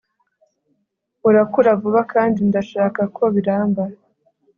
[1.27, 3.83] urakura vuba, kandi ndashaka ko biramba